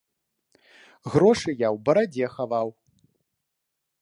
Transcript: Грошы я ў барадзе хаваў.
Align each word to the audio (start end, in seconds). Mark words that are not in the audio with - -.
Грошы 1.15 1.49
я 1.65 1.67
ў 1.75 1.77
барадзе 1.91 2.25
хаваў. 2.37 2.67